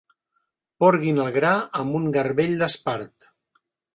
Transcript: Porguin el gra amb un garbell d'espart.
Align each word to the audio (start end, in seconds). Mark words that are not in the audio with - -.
Porguin 0.83 1.19
el 1.25 1.29
gra 1.35 1.51
amb 1.83 1.99
un 2.01 2.09
garbell 2.17 2.57
d'espart. 2.63 3.29